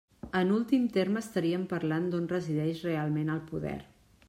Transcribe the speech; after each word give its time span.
En 0.37 0.47
últim 0.53 0.87
terme 0.95 1.21
estaríem 1.25 1.67
parlant 1.75 2.09
d'on 2.15 2.27
resideix 2.33 2.83
realment 2.89 3.33
el 3.35 3.47
poder. 3.53 3.79